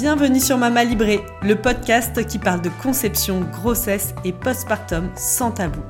[0.00, 5.82] Bienvenue sur Mama Libré, le podcast qui parle de conception, grossesse et postpartum sans tabou.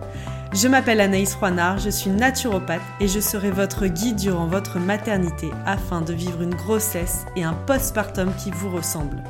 [0.52, 5.50] Je m'appelle Anaïs Roinard, je suis naturopathe et je serai votre guide durant votre maternité
[5.64, 9.22] afin de vivre une grossesse et un postpartum qui vous ressemblent.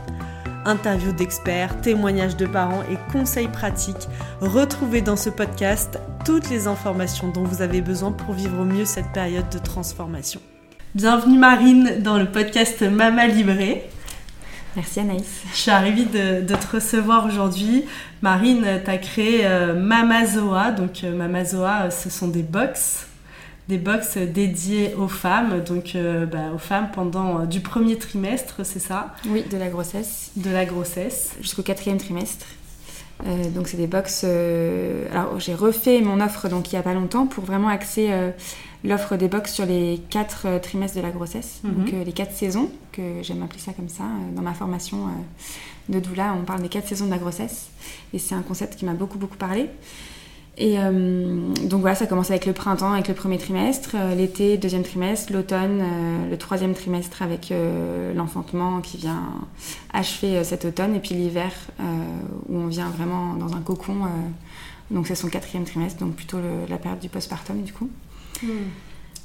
[0.65, 4.09] Interviews d'experts, témoignages de parents et conseils pratiques,
[4.41, 8.87] retrouvez dans ce podcast toutes les informations dont vous avez besoin pour vivre au mieux
[8.87, 10.41] cette période de transformation.
[10.95, 13.91] Bienvenue Marine dans le podcast Mama Libré.
[14.77, 15.43] Merci Anaïs.
[15.53, 17.85] Je suis ravie de, te recevoir aujourd'hui.
[18.23, 20.71] Marine, tu as créé euh, Mamazoa.
[20.71, 23.07] Donc euh, Mamazoa, euh, ce sont des box,
[23.69, 25.97] des box dédiées aux femmes, donc
[26.31, 29.15] bah, aux femmes pendant du premier trimestre, c'est ça?
[29.29, 30.31] Oui, de la grossesse.
[30.37, 31.33] De la grossesse.
[31.41, 32.47] Jusqu'au quatrième trimestre.
[33.55, 34.25] donc c'est des box.
[34.25, 38.11] alors j'ai refait mon offre donc il y a pas longtemps pour vraiment axer
[38.85, 41.75] l'offre des box sur les quatre euh, trimestres de la grossesse, mhm.
[41.75, 44.05] donc euh, les quatre saisons, que j'aime appeler ça comme ça.
[44.05, 45.09] Euh, dans ma formation
[45.89, 47.71] de doula, on parle des quatre saisons de la grossesse,
[48.13, 49.69] et c'est un concept qui m'a beaucoup beaucoup parlé.
[50.59, 55.33] Et donc voilà, ça commence avec le printemps, avec le premier trimestre, l'été, deuxième trimestre,
[55.33, 55.83] l'automne,
[56.29, 57.51] le troisième trimestre avec
[58.15, 59.23] l'enfantement qui vient
[59.95, 61.51] achever cet automne, et puis l'hiver
[62.49, 63.95] où on vient vraiment dans un cocon.
[64.91, 67.89] donc c'est son quatrième trimestre, donc plutôt la période du postpartum du coup.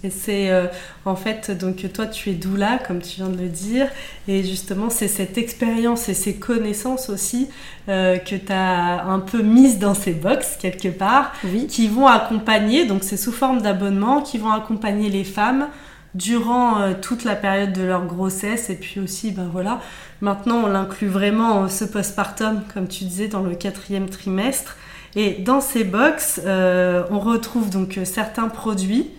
[0.04, 0.68] Et c'est euh,
[1.06, 3.88] en fait, donc toi tu es doula, comme tu viens de le dire,
[4.28, 7.50] et justement c'est cette expérience et ces connaissances aussi
[7.90, 11.34] euh, que tu as un peu mises dans ces box quelque part,
[11.70, 15.68] qui vont accompagner, donc c'est sous forme d'abonnement, qui vont accompagner les femmes
[16.14, 19.82] durant euh, toute la période de leur grossesse, et puis aussi, ben voilà,
[20.22, 24.78] maintenant on l'inclut vraiment ce postpartum, comme tu disais, dans le quatrième trimestre.
[25.16, 29.12] Et dans ces box, euh, on retrouve donc euh, certains produits.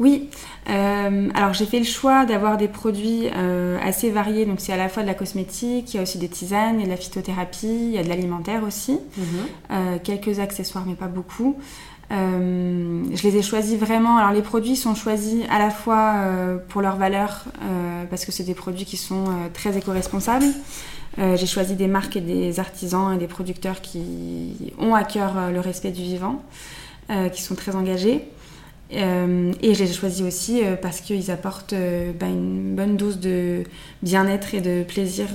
[0.00, 0.30] Oui,
[0.70, 3.26] euh, alors j'ai fait le choix d'avoir des produits
[3.82, 4.46] assez variés.
[4.46, 6.80] Donc c'est à la fois de la cosmétique, il y a aussi des tisanes, il
[6.80, 8.98] y a de la phytothérapie, il y a de l'alimentaire aussi.
[9.16, 9.98] Mhm.
[10.04, 11.56] quelques accessoires, mais pas beaucoup.
[12.10, 14.18] je les ai choisis vraiment.
[14.18, 16.14] Alors les produits sont choisis à la fois
[16.68, 17.46] pour leur valeur,
[18.08, 20.46] parce que c'est des produits qui sont très éco-responsables.
[21.18, 25.32] Euh, j'ai choisi des marques et des artisans et des producteurs qui ont à cœur
[25.36, 26.42] euh, le respect du vivant,
[27.10, 28.24] euh, qui sont très engagés.
[28.90, 31.74] Et je les ai choisis aussi parce qu'ils apportent
[32.18, 33.64] bah, une bonne dose de
[34.02, 35.26] bien-être et de plaisir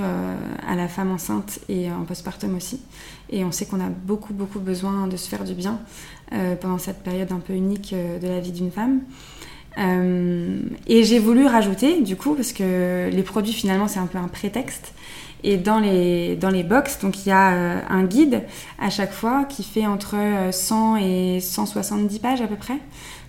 [0.68, 2.81] à la femme enceinte et en postpartum aussi.
[3.30, 5.80] Et on sait qu'on a beaucoup, beaucoup besoin de se faire du bien
[6.62, 9.02] pendant cette période un peu unique de la vie d'une femme.
[9.78, 14.30] et j'ai voulu rajouter, du coup, parce que les produits finalement c'est un peu un
[14.30, 14.94] prétexte,
[15.44, 18.44] et dans les, dans les box, donc il y a euh, un guide
[18.80, 20.16] à chaque fois qui fait entre
[20.52, 20.97] 100 euh,
[21.36, 22.78] et 170 pages à peu près.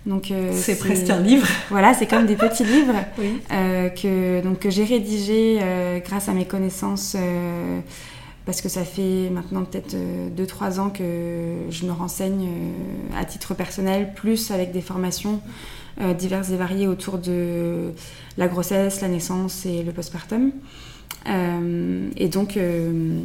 [0.05, 1.47] Donc euh, c'est presque un livre.
[1.69, 2.95] Voilà, c'est comme des petits livres
[3.49, 5.59] que donc que j'ai rédigés
[6.05, 7.17] grâce à mes connaissances
[8.45, 9.95] parce que ça fait maintenant peut-être
[10.37, 12.47] 2-3 ans que je me renseigne
[13.17, 15.41] à titre personnel, plus avec des formations
[16.17, 17.91] diverses et variées autour de
[18.37, 20.51] la grossesse, la naissance et le postpartum.
[21.27, 23.19] Euh, et donc, euh,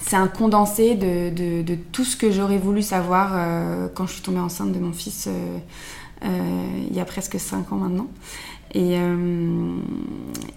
[0.00, 1.30] c'est un condensé de,
[1.62, 4.92] de, tout ce que j'aurais voulu savoir euh, quand je suis tombée enceinte de mon
[4.92, 5.28] fils
[6.24, 8.06] il y a presque 5 ans maintenant.
[8.74, 8.96] Et,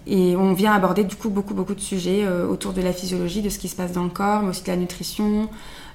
[0.06, 3.50] et, on vient aborder du coup beaucoup beaucoup de sujets autour de la physiologie, de
[3.50, 5.48] ce qui se passe dans le corps, mais aussi de la nutrition.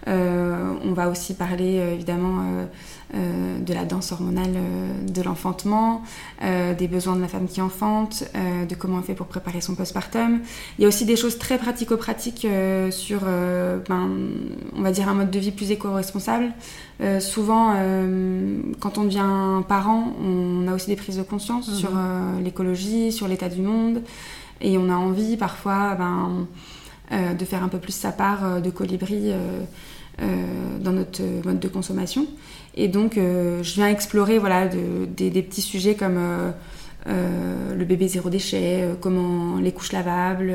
[0.08, 2.68] On va aussi parler évidemment
[3.14, 6.02] euh, de la danse hormonale euh, de l'enfantement,
[6.44, 9.76] euh, des besoins de la femme qui enfante, de comment on fait pour préparer son
[9.76, 10.40] postpartum.
[10.78, 12.48] Il y a aussi des choses très pratico-pratiques
[12.90, 14.10] sur, ben,
[14.76, 16.54] on va dire, un mode de vie plus éco-responsable.
[17.20, 17.76] souvent,
[18.80, 21.76] quand on devient parent, on a aussi des prises de conscience mhm.
[21.76, 21.92] sur
[22.44, 24.02] l'écologie, sur l'état du monde,
[24.62, 26.48] et on a envie parfois ben,
[27.12, 29.34] de faire un peu plus sa part de colibri
[30.22, 32.28] dans notre mode de consommation.
[32.76, 36.52] Et donc, euh, je viens explorer voilà, des, petits sujets comme euh,
[37.08, 40.54] euh, le bébé zéro déchet, comment les couches lavables,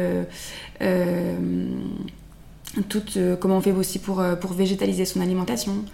[2.88, 3.02] tout,
[3.40, 5.84] comment on fait aussi pour, pour végétaliser son alimentation.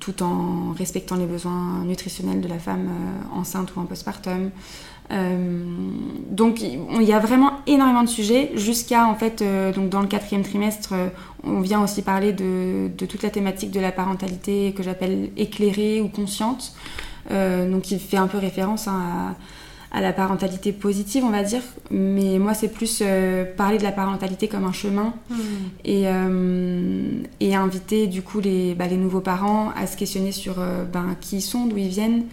[0.00, 2.88] tout en respectant les besoins nutritionnels de la femme
[3.32, 4.50] enceinte ou en postpartum.
[5.08, 9.44] Donc il y a vraiment énormément de sujets jusqu'à en fait
[9.74, 10.94] donc dans le quatrième trimestre
[11.46, 16.08] on vient aussi parler de, toute la thématique de la parentalité que j'appelle éclairée ou
[16.08, 16.74] consciente,
[17.30, 19.36] euh, donc qui fait un peu référence hein,
[19.92, 21.62] à, la parentalité positive, on va dire.
[21.90, 25.34] Mais moi, c'est plus euh, parler de la parentalité comme un chemin hmm.
[25.86, 30.56] euh, et, inviter du coup les, bah, les, nouveaux parents à se questionner sur
[30.92, 32.24] ben, qui ils sont, d'où ils viennent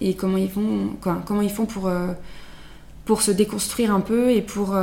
[0.00, 0.96] et comment ils, vont,
[1.26, 1.90] comment ils font pour
[3.04, 4.76] pour se déconstruire un peu et pour,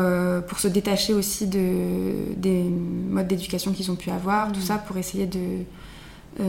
[0.47, 4.63] pour se détacher aussi de, des modes d'éducation qu'ils ont pu avoir, tout mmh.
[4.63, 5.59] ça pour essayer de,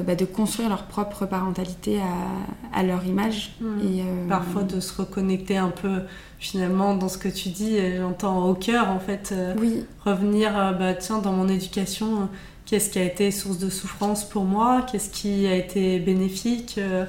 [0.07, 3.57] bah, de construire leur propre parentalité à, à leur image.
[3.61, 3.67] Mmh.
[3.85, 6.01] Et, Parfois de se reconnecter un peu
[6.39, 9.85] finalement dans ce que tu dis, j'entends au cœur en fait, oui.
[10.03, 12.31] revenir, bah, tiens, dans mon éducation,
[12.67, 17.07] qu'est-ce qui a été source de souffrance pour moi, qu'est-ce qui a été bénéfique, euh,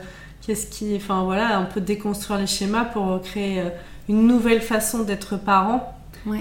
[0.47, 3.69] qu'est-ce qui, enfin voilà, un peu déconstruire les schémas pour créer euh,
[4.09, 5.93] une nouvelle façon d'être parent.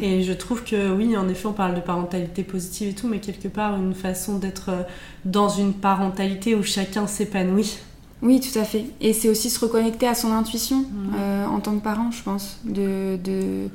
[0.03, 3.21] Et je trouve que oui, en effet, on parle de parentalité positive et tout, mais
[3.21, 4.83] quelque part une façon d'être euh,
[5.25, 7.79] dans une parentalité où chacun s'épanouit.
[8.23, 8.87] Oui, tout à fait.
[9.01, 11.53] Et c'est aussi se reconnecter à son intuition mmh.
[11.53, 13.69] en tant que parent, je pense, de, de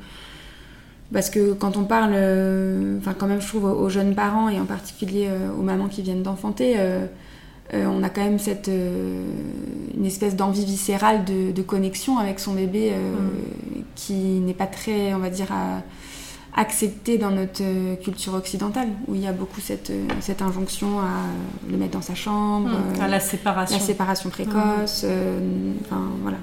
[1.13, 4.59] parce que quand on parle, euh, enfin quand même je trouve aux, jeunes parents et
[4.59, 6.75] en particulier euh, aux mamans qui viennent d'enfanter,
[7.73, 12.91] euh, on a quand même cette une espèce d'envie viscérale de, connexion avec son bébé
[12.91, 13.81] mm.
[13.95, 15.47] qui n'est pas très, on va dire,
[16.55, 17.63] acceptée dans notre
[18.01, 21.11] culture occidentale où il y a beaucoup cette, cette injonction à
[21.69, 23.01] le mettre dans sa chambre, mm.
[23.01, 25.05] à la séparation, la séparation précoce,
[25.85, 26.37] enfin voilà.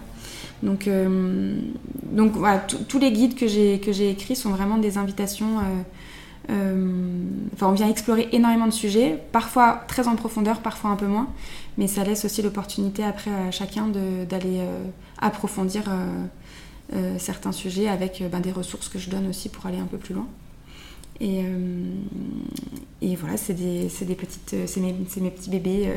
[0.63, 1.61] Donc, euh,
[2.11, 2.59] donc voilà,
[2.89, 5.59] tous les guides que j'ai écrits sont vraiment des invitations.
[5.59, 5.63] Euh,
[6.51, 6.98] euh,
[7.63, 11.29] on vient explorer énormément de sujets, parfois très en profondeur, parfois un peu moins,
[11.77, 14.61] mais ça laisse aussi l'opportunité après à chacun d'aller
[15.21, 15.85] approfondir
[17.19, 20.15] certains sujets avec ben, des ressources que je donne aussi pour aller un peu plus
[20.15, 20.27] loin.
[21.21, 21.95] Et, euh,
[23.03, 25.89] et voilà, c'est des, des, petites, euh, c'est mes, mes, petits bébés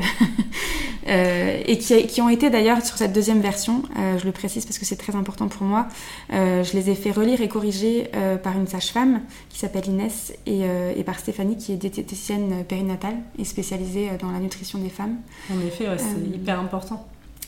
[1.07, 3.83] euh, et qui, qui, ont été d'ailleurs sur cette deuxième version.
[3.95, 5.87] je le précise parce que c'est très important pour moi.
[6.29, 8.09] je les ai fait relire et corriger
[8.43, 13.45] par une sage-femme qui s'appelle Inès et, et, par Stéphanie qui est diététicienne périnatale et
[13.45, 15.17] spécialisée dans la nutrition des femmes.
[15.51, 17.07] En effet, c'est hyper important.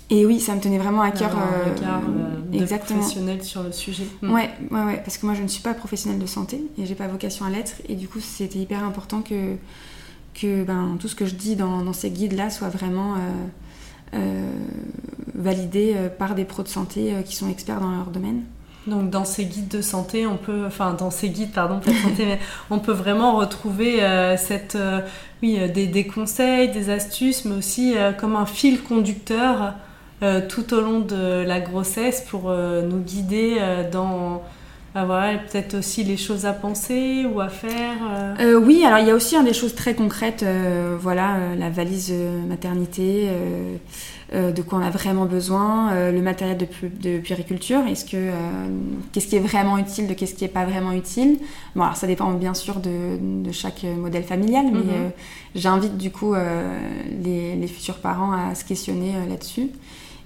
[0.09, 1.35] Et oui, ça me tenait vraiment à cœur.
[1.37, 2.99] un euh, regard euh, exactement.
[2.99, 4.05] professionnel sur le sujet.
[4.21, 4.31] Mm.
[4.31, 6.95] Ouais, ouais, ouais, parce que moi je ne suis pas professionnelle de santé et j'ai
[6.95, 7.75] pas vocation à l'être.
[7.87, 9.55] Et du coup, c'était hyper important que,
[10.33, 13.15] que ben, tout ce que je dis dans, ces guides-là soit vraiment
[14.13, 14.51] euh,
[15.33, 18.43] validé par des pros de santé qui sont experts dans leur domaine.
[18.85, 21.95] Donc dans ces guides de santé, on peut, enfin dans ces guides, pardon, pas de
[21.95, 22.39] santé, mais
[22.69, 23.99] on peut vraiment retrouver
[24.37, 24.77] cette,
[25.41, 29.75] oui, des, des, conseils, des astuces, mais aussi comme un fil conducteur
[30.47, 34.41] tout au long de la grossesse pour euh, nous guider euh, dans
[34.95, 37.95] voilà, peut-être aussi les choses à penser ou à faire
[38.61, 40.45] Oui, alors il y a aussi des choses très concrètes,
[40.99, 42.13] voilà, la valise
[42.47, 43.27] maternité,
[44.31, 46.67] de quoi on a vraiment besoin, le matériel de,
[47.01, 48.29] de puériculture, est-ce que
[49.11, 51.39] qu'est-ce qui est vraiment utile, de qu'est-ce qui n'est pas vraiment utile?
[51.75, 55.11] Bon, alors ça dépend bien sûr de, de chaque modèle familial, mais mhm.
[55.55, 59.71] j'invite du coup les, les, futurs parents à se questionner là-dessus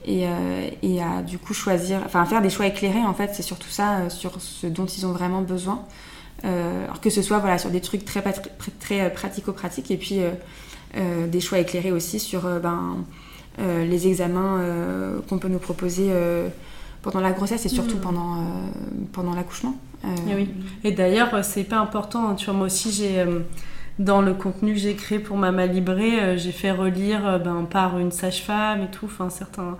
[0.08, 3.44] et, euh, et, à du coup choisir, enfin faire des choix éclairés en fait, c'est
[3.44, 5.84] surtout ça, euh, sur ce dont ils ont vraiment besoin.
[6.46, 8.24] Euh, alors que ce soit voilà, sur des trucs très,
[8.80, 10.20] très pratico-pratiques et puis
[10.96, 13.04] des choix éclairés aussi sur ben,
[13.58, 14.64] les examens
[15.28, 16.12] qu'on peut nous proposer
[17.02, 18.02] pendant la grossesse et surtout mmh.
[18.02, 18.46] pendant,
[19.12, 19.76] pendant l'accouchement.
[20.04, 20.50] Et, oui.
[20.84, 23.26] et d'ailleurs, c'est pas important, hein, tu vois, moi aussi j'ai
[24.00, 27.68] dans le contenu que j'ai créé pour Mama Libré, euh, j'ai fait relire euh, ben,
[27.70, 29.78] par une sage-femme et tout, enfin certains.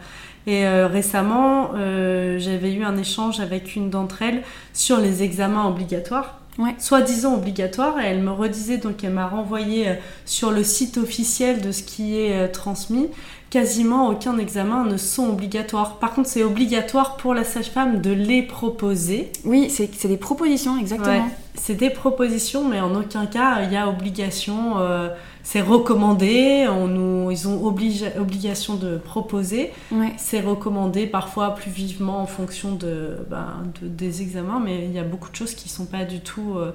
[0.48, 4.44] Et euh, récemment, j'avais eu un échange avec une d'entre elles
[4.74, 6.40] sur les examens obligatoires.
[6.58, 6.74] Ouais.
[6.80, 9.88] Soi-disant obligatoires, et elle me redisait, donc elle m'a renvoyé
[10.26, 13.10] sur le site officiel de ce qui est transmis,
[13.50, 15.98] quasiment aucun examen ne sont obligatoires.
[15.98, 19.32] Par contre, c'est obligatoire pour la sage-femme de les proposer.
[19.46, 21.30] Oui, c'est des propositions, exactement.
[21.56, 24.80] c'est des propositions, mais en aucun cas il y a obligation.
[24.80, 25.10] Euh,
[25.44, 29.72] c'est recommandé, on nous, ils ont obligation de proposer.
[30.18, 35.04] C'est recommandé parfois plus vivement en fonction de, ben, des examens, mais il y a
[35.04, 36.56] beaucoup de choses qui ne sont pas du tout.
[36.58, 36.74] Euh,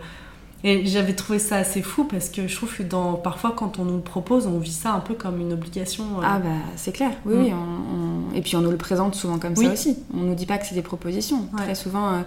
[0.64, 3.84] et j'avais trouvé ça assez fou parce que je trouve que dans, parfois, quand on
[3.84, 6.04] nous le propose, on vit ça un peu comme une obligation.
[6.18, 6.22] Euh.
[6.24, 7.50] Ah, bah, c'est clair, oui, oui.
[7.50, 8.36] Mm.
[8.36, 9.98] Et puis, on nous le présente souvent comme ça aussi.
[10.14, 11.48] On nous dit pas que c'est des propositions.
[11.56, 12.20] Très souvent, euh,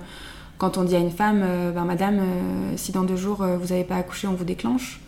[0.57, 2.19] quand on dit à une femme, euh, ben, madame,
[2.75, 4.99] si dans deux jours vous n'avez pas accouché, on vous déclenche.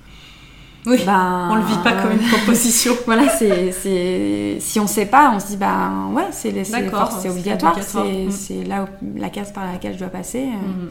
[0.86, 2.94] Oui, ben, on le vit pas comme une proposition.
[3.06, 8.32] voilà, c'est, si on sait pas, on se dit, ben ouais, c'est, c'est, obligatoire, mm.
[8.32, 10.46] c'est, là la case par laquelle je dois passer.
[10.46, 10.88] Mm.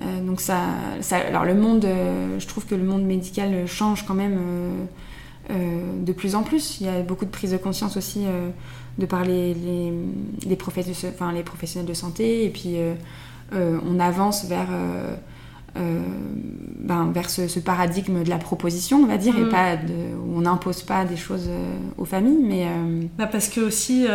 [0.00, 0.60] Euh, donc ça,
[1.12, 4.38] alors le monde, euh, je trouve que le monde médical change quand même
[5.50, 6.80] euh, de plus en plus.
[6.80, 8.24] Il y a beaucoup de prise de conscience aussi
[8.98, 9.54] de par les,
[11.08, 12.76] enfin, les, professionnels de santé et puis
[13.52, 14.68] on avance vers
[15.74, 16.02] ben,
[16.78, 19.48] ben, vers ce, paradigme de la proposition, on va dire, et mm.
[19.48, 21.48] pas de, où on n'impose pas des choses
[21.98, 22.42] aux familles.
[22.42, 22.66] Mais,
[23.18, 24.06] bah parce que aussi,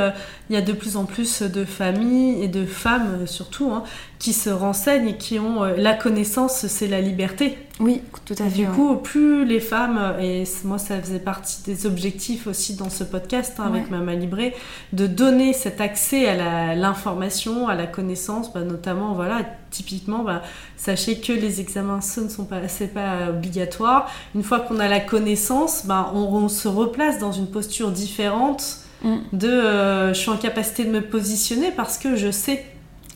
[0.50, 3.84] il y a de plus en plus de familles et de femmes surtout hein,
[4.20, 7.58] qui se renseignent et qui ont la connaissance, c'est la liberté.
[7.79, 8.50] Oui, tout à fait.
[8.50, 13.03] Du coup, plus les femmes, et moi ça faisait partie des objectifs aussi dans ce
[13.03, 14.55] podcast hein, avec Mama Libré,
[14.93, 20.41] de donner cet accès à l'information, à la connaissance, bah, notamment, voilà, typiquement, bah,
[20.75, 24.10] sachez que les examens, ce ne sont pas, c'est pas obligatoire.
[24.34, 29.15] Une fois qu'on a la connaissance, bah, on, se replace dans une posture différente mm.
[29.34, 32.65] de euh, je suis en capacité de me positionner parce que je sais.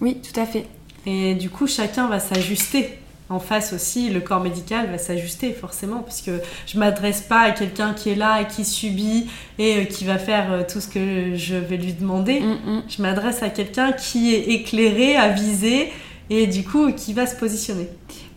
[0.01, 0.67] Oui, tout à fait.
[1.07, 3.00] Et du coup, chacun va s'ajuster
[3.31, 6.31] en face aussi, le corps médical va s'ajuster forcément, puisque
[6.67, 10.17] je m'adresse pas à quelqu'un qui est là et qui subit et euh, qui va
[10.17, 12.41] faire euh, tout ce que je vais lui demander.
[12.41, 12.83] Mm, mm.
[12.89, 15.93] Je m'adresse à quelqu'un qui est éclairé, avisé
[16.29, 17.87] et du coup qui va se positionner.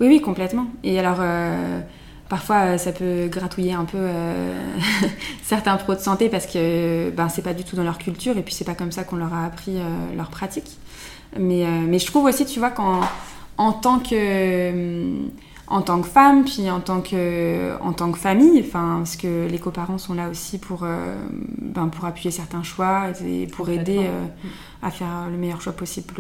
[0.01, 0.67] Oui, oui, complètement.
[0.85, 1.19] Et alors.
[1.21, 1.81] Euh,
[2.27, 4.09] parfois, ça peut gratouiller un peu
[5.45, 8.43] certains pros de santé parce que ben, c'est pas du tout dans leur culture et
[8.43, 9.77] puis c'est pas comme ça qu'on leur a appris
[10.17, 10.79] leur pratique.
[11.39, 13.03] Mais, mais je trouve aussi, tu vois, quand,
[13.57, 15.29] en tant que
[15.67, 19.49] en tant que femme, puis en tant que, en tant que famille, enfin, parce que
[19.51, 21.17] les coparents sont là aussi pour, euh,
[21.59, 24.27] ben, pour appuyer certains choix et pour aider euh,
[24.83, 26.15] à faire le meilleur choix possible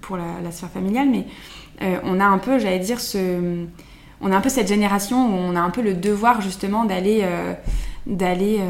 [0.00, 1.08] pour la, sphère familiale.
[1.08, 1.26] Mais
[1.82, 3.64] euh, on a un peu, j'allais dire, ce,
[4.20, 7.24] on a un peu cette génération où on a un peu le devoir justement d'aller,
[8.06, 8.60] d'aller,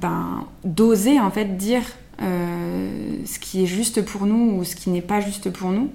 [0.00, 1.82] ben, d'oser en fait dire
[2.18, 5.90] ce qui est juste pour nous ou ce qui n'est pas juste pour nous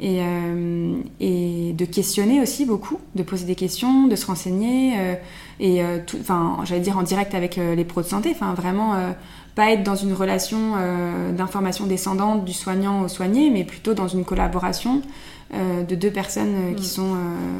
[0.00, 5.14] et, euh, et, de questionner aussi beaucoup, de poser des questions, de se renseigner, euh,
[5.60, 8.94] et euh, enfin, j'allais dire en direct avec les pros de santé, enfin vraiment
[9.58, 10.74] pas être dans une relation
[11.36, 15.02] d'information descendante du soignant au soigné, mais plutôt dans une collaboration
[15.54, 16.90] euh, de deux personnes euh, qui mm.
[16.90, 17.16] sont euh,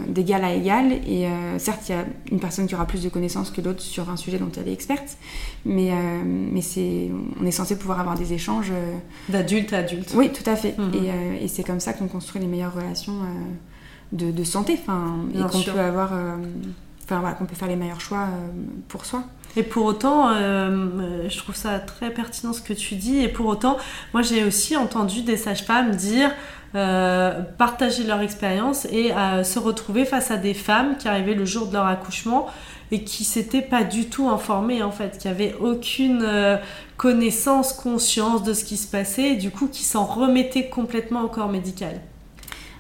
[0.09, 0.93] d'égal à égal.
[1.07, 1.27] Et
[1.57, 4.17] certes, il y a une personne qui aura plus de connaissances que l'autre sur un
[4.17, 5.17] sujet dont elle est experte,
[5.65, 5.91] mais,
[6.25, 8.73] mais c'est, on est censé pouvoir avoir des échanges.
[9.31, 10.13] D'adulte à adulte.
[10.15, 10.77] Oui, tout à fait.
[10.79, 11.41] Mm-hmm.
[11.41, 13.21] Et, et c'est comme ça qu'on construit les meilleures relations
[14.13, 16.13] de, de, santé, enfin, et qu'on peut avoir.
[17.05, 18.27] Enfin, voilà, qu'on peut faire les meilleurs choix
[18.89, 19.25] pour soi.
[19.57, 23.19] Et pour autant, je trouve ça très pertinent ce que tu dis.
[23.19, 23.77] Et pour autant,
[24.13, 26.31] moi j'ai aussi entendu des sages-femmes dire
[26.75, 29.13] euh, partager leur expérience et
[29.43, 32.47] se retrouver face à des femmes qui arrivaient le jour de leur accouchement
[32.91, 36.57] et qui s'étaient pas du tout informées en fait, qui avaient aucune euh,
[36.97, 41.29] connaissance, conscience de ce qui se passait et du coup qui s'en remettaient complètement au
[41.29, 42.01] corps médical.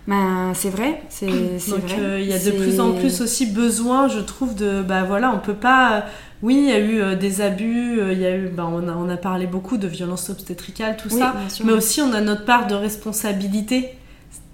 [0.08, 2.00] Ben, c'est vrai, c'est vrai.
[2.00, 4.82] Euh, il y a de plus en plus aussi besoin, je trouve, de.
[4.82, 6.06] Bah voilà, on peut pas.
[6.42, 8.48] Oui, il y a eu euh, des abus, euh, il y a eu.
[8.48, 11.34] Bah, on, a, on a parlé beaucoup de violences obstétricales, tout ça.
[11.62, 13.90] Mais aussi, on a notre part de responsabilité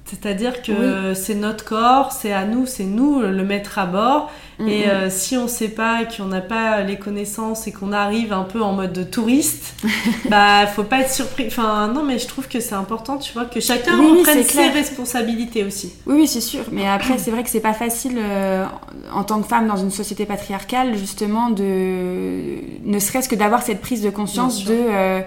[0.04, 4.30] c'est-à-dire que c'est notre corps, c'est à nous, c'est nous le mettre à bord.
[4.60, 4.68] Mm-hmm.
[4.68, 7.92] Et euh, si on ne sait pas et qu'on n'a pas les connaissances et qu'on
[7.92, 9.74] arrive un peu en mode de touriste,
[10.30, 11.46] bah faut pas être surpris.
[11.48, 15.64] Enfin non, mais je trouve que c'est important, tu vois, que chacun reprenne ses responsabilités
[15.64, 15.94] aussi.
[16.06, 16.64] Oui, oui, c'est sûr.
[16.70, 18.64] Mais après, c'est vrai que c'est pas facile euh,
[19.12, 23.80] en tant que femme dans une société patriarcale, justement, de ne serait-ce que d'avoir cette
[23.80, 25.22] prise de conscience de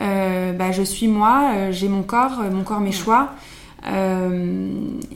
[0.00, 3.32] euh, bah, je suis moi, j'ai mon corps, mon corps mes choix.
[3.86, 4.70] Euh,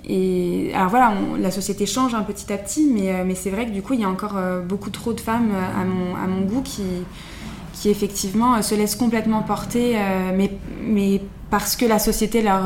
[0.09, 3.67] et alors voilà, la société change un petit à petit, mais, euh, mais c'est vrai
[3.67, 6.27] que du coup, il y a encore euh, beaucoup trop de femmes à mon, à
[6.27, 6.83] mon goût qui,
[7.75, 9.97] qui effectivement se laissent complètement porter,
[10.35, 10.51] mais,
[10.83, 12.63] mais parce que la société leur.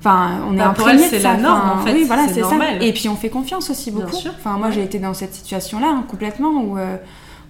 [0.00, 1.94] Enfin, on est bah, imprégné c'est la norme en fait.
[1.94, 2.56] Oui, voilà, c'est ça.
[2.80, 4.16] Et puis on fait confiance aussi beaucoup.
[4.38, 6.76] Enfin, moi, j'ai été dans cette situation-là hein, complètement où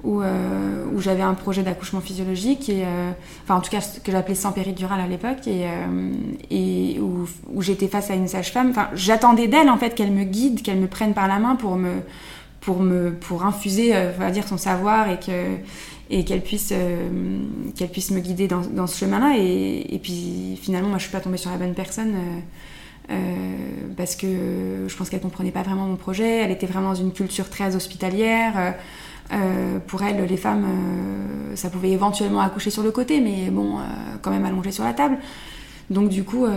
[0.04, 0.63] où, euh,
[0.94, 3.10] où j'avais un projet d'accouchement physiologique, euh,
[3.42, 7.88] enfin en tout cas ce que j'appelais sans péridurale à l'époque, et, euh, où, j'étais
[7.88, 8.70] face à une sage-femme.
[8.70, 11.76] Enfin, j'attendais d'elle en fait qu'elle me guide, qu'elle me prenne par la main pour
[11.76, 12.02] me
[12.60, 15.56] pour me pour infuser, on va dire son savoir et que
[16.10, 16.72] et qu'elle puisse
[17.76, 19.34] qu'elle puisse me guider dans, ce chemin-là.
[19.36, 22.14] Et, et, puis finalement, moi je suis pas tombée sur la bonne personne.
[23.96, 27.12] parce que je pense qu'elle comprenait pas vraiment mon projet, elle était vraiment dans une
[27.12, 28.74] culture très hospitalière,
[29.32, 33.78] euh, pour elle, les femmes, euh, ça pouvait éventuellement accoucher sur le côté, mais bon,
[33.78, 33.82] euh,
[34.22, 35.18] quand même allonger sur la table.
[35.90, 36.48] Donc du coup, ouais,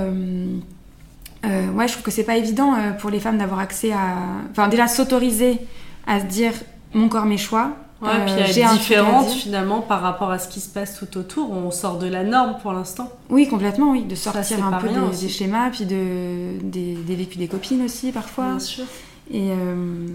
[1.43, 4.15] je trouve que c'est pas évident pour les femmes d'avoir accès à,
[4.51, 5.59] enfin déjà s'autoriser
[6.05, 6.53] à se dire
[6.93, 7.71] mon corps mes choix.
[8.01, 11.51] Ouais, puis elle est différente finalement par rapport à ce qui se passe tout autour.
[11.51, 13.11] On sort de la norme pour l'instant.
[13.29, 14.03] Oui, complètement, oui.
[14.03, 18.51] De sortir un peu des, schémas, puis de, des, des vécus des copines aussi parfois.
[18.51, 18.85] Bien sûr.
[19.33, 19.49] Et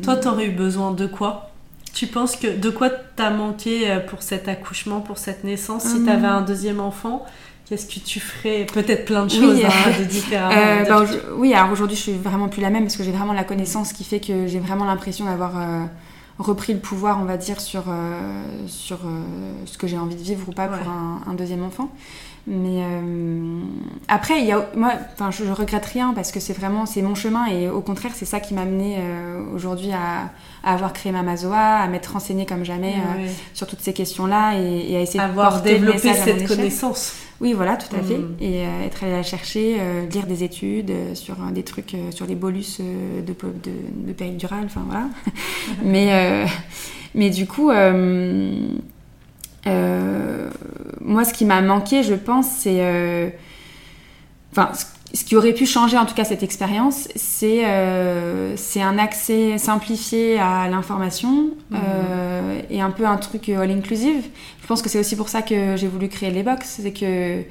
[0.02, 1.51] Toi, t'aurais eu besoin de quoi?
[1.92, 6.04] Tu penses que de quoi t'as manqué euh, pour cet accouchement, pour cette naissance, si
[6.04, 6.36] t'avais hum.
[6.36, 7.24] un deuxième enfant?
[7.66, 8.66] Qu'est-ce que tu ferais?
[8.66, 10.50] Peut-être plein de choses oui, hein, de différents.
[10.88, 11.04] Bah,
[11.36, 13.92] oui, alors aujourd'hui, je suis vraiment plus la même parce que j'ai vraiment la connaissance
[13.92, 15.52] qui fait que j'ai vraiment l'impression d'avoir
[16.38, 17.84] repris le pouvoir, on va dire, sur,
[18.66, 18.98] sur
[19.64, 21.90] ce que j'ai envie de vivre ou pas pour un, deuxième enfant.
[22.46, 23.60] Mais euh,
[24.08, 27.02] après, il y a, moi, enfin, je, je, regrette rien parce que c'est vraiment c'est
[27.02, 30.30] mon chemin et au contraire, c'est ça qui m'a amené euh, aujourd'hui à,
[30.64, 34.58] à, avoir créé ma Mazoa, à m'être renseignée comme jamais euh, sur toutes ces questions-là
[34.58, 37.14] et, et, à essayer avoir développé cette connaissance.
[37.40, 38.18] Oui, voilà, tout à fait.
[38.18, 38.36] Mm.
[38.40, 39.78] Et être allée la chercher,
[40.10, 45.06] lire des études sur des trucs sur les bolus de, de, de péridurale, enfin voilà.
[45.84, 46.46] mais,
[47.14, 47.70] mais du coup.
[49.66, 50.50] Euh,
[51.00, 52.78] moi, ce qui m'a manqué, je pense, c'est.
[52.80, 53.28] Euh,
[54.52, 54.70] enfin,
[55.14, 60.38] ce qui aurait pu changer en tout cas cette expérience, c'est euh, un accès simplifié
[60.38, 61.76] à l'information mmh.
[62.70, 64.24] et un peu un truc all inclusive.
[64.62, 67.42] Je pense que c'est aussi pour ça que j'ai voulu créer les box, c'est que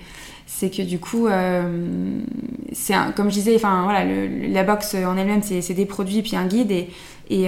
[0.47, 1.27] c'est que du coup,
[2.71, 6.47] c'est comme je disais, enfin voilà, la box en elle-même, c'est des produits puis un
[6.47, 6.89] guide et,
[7.29, 7.47] et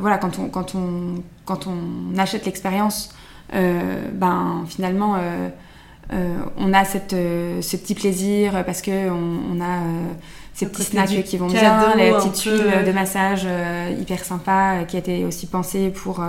[0.00, 3.21] voilà quand on quand on quand on achète l'expérience euh,
[3.52, 5.48] ben finalement euh,
[6.12, 9.80] euh, on a cette, ce petit plaisir parce que on, a
[10.52, 13.46] ces petits snacks qui vont bien, les petites tuiles de massage
[13.98, 16.22] hyper sympa qui a été aussi pensée pour,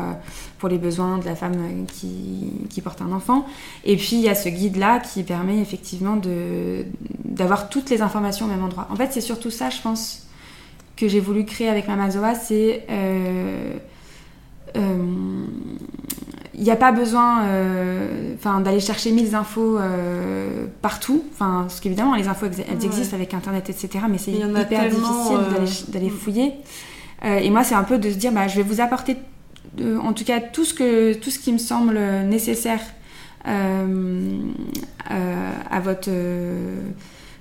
[0.59, 3.45] pour les besoins de la femme qui, qui, porte un enfant.
[3.83, 6.17] Et puis il y a ce guide-là qui permet effectivement
[7.25, 8.87] d'avoir toutes les informations au même endroit.
[8.89, 10.27] En fait, c'est surtout ça, je pense,
[10.95, 12.85] que j'ai voulu créer avec Mamazoa, c'est
[16.55, 21.23] il n'y a pas besoin euh, d'aller chercher mille infos euh, partout.
[21.33, 24.05] Enfin, parce qu'évidemment, les infos elles existent avec Internet, etc.
[24.09, 26.53] Mais c'est hyper difficile euh, d'aller fouiller.
[27.23, 29.17] et moi, c'est un peu de se dire, bah, je vais vous apporter,
[29.81, 32.81] en tout cas, tout ce, que, tout ce qui me semble nécessaire
[33.45, 33.85] à
[35.79, 36.11] votre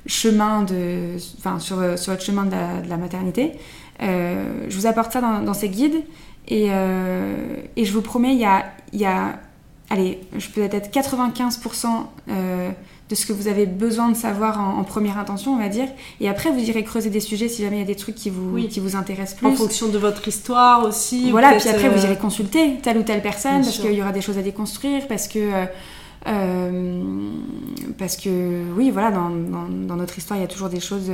[0.07, 3.53] chemin de, enfin, sur, sur votre chemin de la, maternité.
[4.01, 6.03] je vous apporte ça dans, dans ces guides.
[6.49, 6.69] Et,
[7.77, 9.39] et, je vous promets, il y a, il y a
[9.93, 11.87] allez, je peux être 95%
[12.29, 12.71] euh,
[13.09, 15.89] de ce que vous avez besoin de savoir en, première intention, on va dire.
[16.21, 18.31] Et après, vous irez creuser des sujets si jamais il y a des trucs qui
[18.31, 19.49] vous, qui vous intéressent plus.
[19.49, 21.31] En fonction de votre histoire aussi.
[21.31, 24.13] Voilà, puis après, vous euh, irez consulter telle ou telle personne parce qu'il y aura
[24.13, 25.67] des choses à déconstruire, parce que.
[27.99, 31.11] parce que oui, voilà, dans, dans, notre histoire, il y a toujours des choses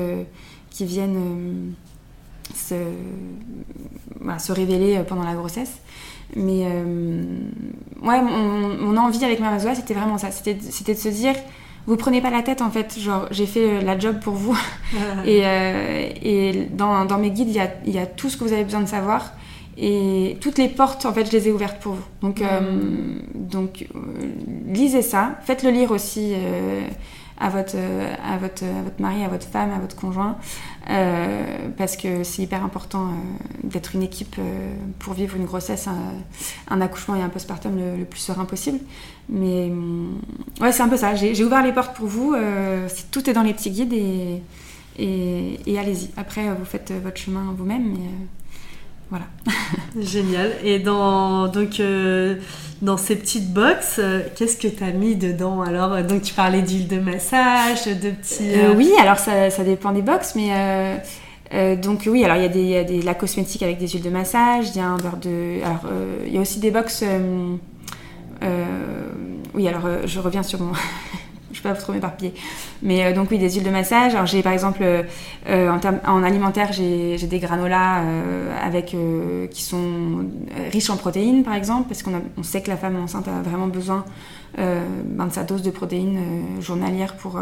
[0.70, 1.74] qui viennent
[2.55, 2.76] se,
[4.38, 5.81] se révéler pendant la grossesse.
[6.37, 7.23] Mais euh,
[8.03, 10.31] ouais, mon, envie avec ma c'était vraiment ça.
[10.31, 11.35] C'était de se dire,
[11.87, 12.99] vous prenez pas la tête en fait.
[12.99, 14.59] Genre, j'ai fait la job pour vous.
[15.25, 18.45] et, euh, et dans, dans, mes guides, il y a, y a, tout ce que
[18.45, 19.33] vous avez besoin de savoir.
[19.81, 22.05] Et toutes les portes, en fait, je les ai ouvertes pour vous.
[22.21, 23.87] Donc, euh, donc
[24.67, 25.38] lisez ça.
[25.45, 26.35] Faites-le lire aussi
[27.41, 30.37] à votre, à, votre, à votre mari, à votre femme, à votre conjoint,
[30.90, 33.11] euh, parce que c'est hyper important euh,
[33.62, 35.87] d'être une équipe euh, pour vivre une grossesse,
[36.68, 38.79] un, accouchement et un postpartum le, le, plus serein possible.
[39.29, 39.70] Mais
[40.61, 41.14] ouais, c'est un peu ça.
[41.14, 42.35] J'ai ouvert les portes pour vous.
[43.11, 46.09] tout est dans les petits guides et, allez-y.
[46.16, 47.94] Après, vous faites votre chemin vous-même.
[49.11, 49.27] Voilà.
[50.01, 50.53] Génial.
[50.64, 51.83] Et donc,
[52.83, 56.03] dans ces petites boxes, euh, qu'est-ce que tu as mis dedans alors?
[56.03, 58.55] Donc, tu parlais d'huile de massage, de petits.
[58.55, 61.01] Euh, oui, alors ça, ça, dépend des boxes, mais.
[61.77, 64.03] donc oui, alors il y a, des, y a des, la cosmétique avec des huiles
[64.03, 65.62] de massage, il y a un beurre de...
[65.64, 65.85] Alors
[66.27, 67.05] il y a aussi des box...
[69.55, 70.73] oui, alors je reviens sur mon...
[71.52, 72.34] je peux pas trop m'éparpiller.
[72.82, 74.14] Mais euh, donc oui, des huiles de massage.
[74.14, 75.02] Alors j'ai par exemple euh,
[75.48, 78.02] euh, en, en, alimentaire, j'ai des granolas
[78.62, 78.96] avec
[79.50, 80.26] qui sont
[80.72, 83.66] riches en protéines par exemple, parce qu'on on sait que la femme enceinte a vraiment
[83.66, 84.04] besoin
[84.56, 87.40] ben, de sa dose de protéines journalière pour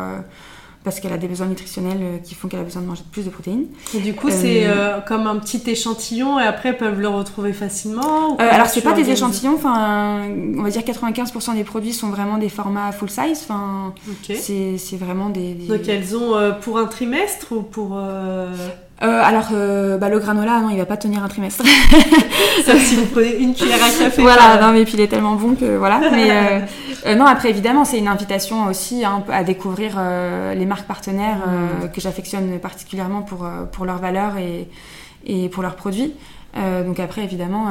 [0.86, 3.24] parce qu'elle a des besoins nutritionnels euh, qui font qu'elle a besoin de manger plus
[3.24, 3.66] de protéines.
[3.92, 7.08] Et du coup, c'est euh, euh, comme un petit échantillon et après, ils peuvent le
[7.08, 12.10] retrouver facilement Alors, c'est pas des échantillons, enfin, on va dire 95% des produits sont
[12.10, 13.40] vraiment des formats full size.
[13.42, 13.94] Enfin,
[14.28, 18.00] c'est vraiment des, Donc, elles ont pour un trimestre ou pour.
[19.02, 21.62] Euh, alors, euh, bah, le granola, non, il va pas tenir un trimestre.
[22.64, 24.22] Sauf si vous prenez une cuillère à café.
[24.22, 26.00] Voilà, non, mais puis il est tellement bon que voilà.
[26.12, 26.30] Mais
[27.04, 30.00] euh, non, après, évidemment, c'est une invitation aussi hein, à découvrir
[30.54, 31.90] les marques partenaires mm.
[31.90, 34.68] que j'affectionne particulièrement pour, pour leurs valeurs et,
[35.26, 36.14] et pour leurs produits.
[36.54, 37.66] donc après, évidemment,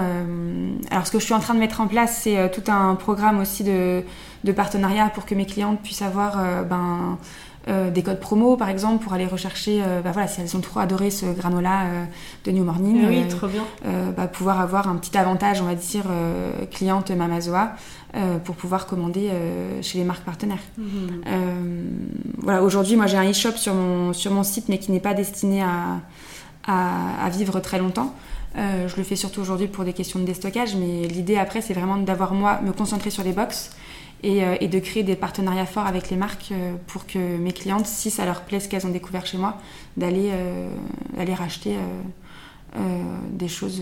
[0.91, 3.39] alors ce que je suis en train de mettre en place, c'est tout un programme
[3.41, 4.03] aussi de,
[4.43, 6.37] de partenariat pour que mes clientes puissent avoir
[6.69, 7.17] ben,
[7.67, 11.09] des codes promo par exemple pour aller rechercher, bah, voilà, si elles ont trop adoré
[11.09, 11.85] ce granola
[12.43, 13.63] de New Morning, oui, trop bien.
[14.15, 16.03] Bah, pouvoir avoir un petit avantage, on va dire,
[16.71, 17.71] cliente Mamazoa
[18.43, 19.31] pour pouvoir commander
[19.81, 20.63] chez les marques partenaires.
[20.77, 21.23] Mhm.
[22.37, 25.15] voilà, aujourd'hui, moi j'ai un e-shop sur mon, sur mon site, mais qui n'est pas
[25.15, 26.01] destiné à,
[26.67, 28.13] à, vivre très longtemps.
[28.57, 31.73] Euh, je le fais surtout aujourd'hui pour des questions de déstockage, mais l'idée après, c'est
[31.73, 33.71] vraiment d'avoir moi, me concentrer sur les box
[34.23, 37.85] et, euh, de créer des partenariats forts avec les marques euh, pour que mes clientes,
[37.85, 39.57] si ça leur plaît ce qu'elles ont découvert chez moi,
[39.97, 40.31] d'aller
[41.37, 41.75] racheter
[43.31, 43.81] des choses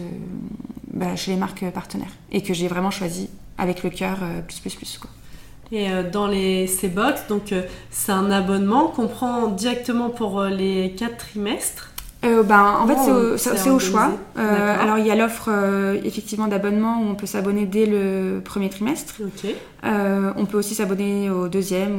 [0.94, 4.76] bah, chez les marques partenaires et que j'ai vraiment choisi avec le cœur plus plus
[4.76, 5.10] plus quoi.
[5.72, 7.54] Et dans les, ces box, donc
[7.90, 11.93] c'est un abonnement qu'on prend directement pour les 4 trimestres
[12.24, 14.12] euh, ben, en fait, c'est au, choix.
[14.38, 18.42] Euh, alors, il y a l'offre euh, effectivement d'abonnement où on peut s'abonner dès le
[18.44, 19.16] premier trimestre.
[19.84, 21.94] on peut aussi s'abonner au deuxième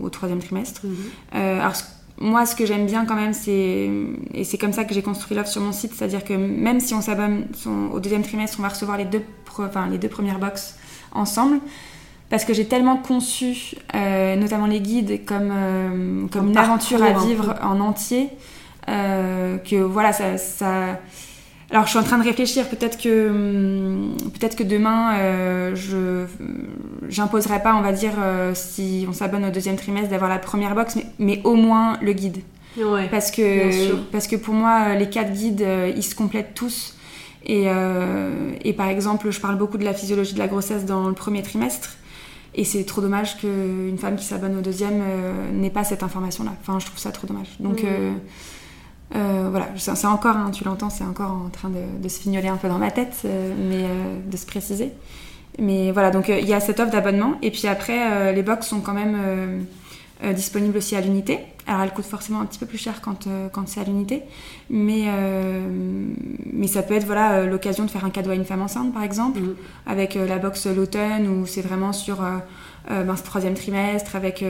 [0.00, 0.82] ou au troisième trimestre.
[0.84, 1.60] Mhm.
[1.60, 1.74] alors,
[2.20, 3.90] moi, ce que j'aime bien quand même, c'est
[4.34, 6.92] et c'est comme ça que j'ai construit l'offre sur mon site, c'est-à-dire que même si
[6.92, 7.46] on s'abonne
[7.92, 9.22] au deuxième trimestre, on va recevoir les deux,
[9.58, 10.76] enfin, les deux premières box
[11.12, 11.60] ensemble
[12.28, 17.80] parce que j'ai tellement conçu, notamment les guides, comme, comme, une aventure à vivre en
[17.80, 18.30] entier.
[18.88, 20.98] Euh, que voilà, ça,
[21.70, 22.68] Alors, je suis en train de réfléchir.
[22.68, 26.24] Peut-être que, hum, peut-être que demain, euh, je
[27.08, 30.74] j'imposerai pas, on va dire, euh, si on s'abonne au deuxième trimestre, d'avoir la première
[30.74, 32.38] box, mais, au moins le guide.
[33.10, 36.94] parce que parce que pour moi, les quatre guides, ils se complètent tous.
[37.44, 37.66] Et,
[38.64, 41.42] et, par exemple, je parle beaucoup de la physiologie de la grossesse dans le premier
[41.42, 41.96] trimestre.
[42.54, 45.02] Et c'est trop dommage qu'une femme qui s'abonne au deuxième
[45.52, 46.52] n'ait pas cette information-là.
[46.60, 47.56] Enfin, je trouve ça trop dommage.
[47.60, 48.12] Donc, euh,
[49.12, 52.68] voilà, c'est encore, hein, tu l'entends, c'est encore en train de, se fignoler un peu
[52.68, 54.92] dans ma tête, euh, mais euh, de se préciser.
[55.58, 57.34] Mais voilà, donc il y a cette offre d'abonnement.
[57.42, 59.66] Et puis après, les box sont quand même
[60.32, 61.40] disponibles aussi à l'unité.
[61.66, 64.22] Alors elles coûtent forcément un petit peu plus cher quand, quand c'est à l'unité.
[64.70, 65.06] Mais,
[66.52, 69.02] mais ça peut être voilà, l'occasion de faire un cadeau à une femme enceinte, par
[69.02, 69.56] exemple, mmh.
[69.86, 72.18] avec la box l'automne, où c'est vraiment sur
[72.88, 74.44] ben, ce troisième trimestre, avec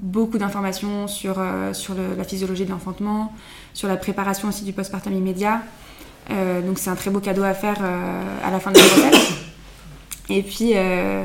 [0.00, 1.36] beaucoup d'informations sur,
[1.74, 3.34] sur la physiologie de l'enfantement
[3.76, 5.60] sur la préparation aussi du postpartum immédiat.
[6.30, 8.84] Euh, donc c'est un très beau cadeau à faire euh, à la fin de la
[8.84, 9.34] grossesse.
[10.30, 11.24] Et puis, euh,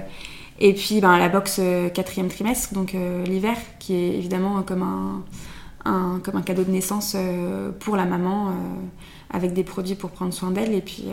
[0.60, 1.62] et puis ben, la box
[1.94, 2.94] quatrième trimestre, donc
[3.26, 4.84] l'hiver, qui est évidemment comme
[5.86, 7.16] un, cadeau de naissance
[7.80, 8.54] pour la maman,
[9.32, 10.76] avec des produits pour prendre soin d'elle.
[10.76, 11.06] Et puis,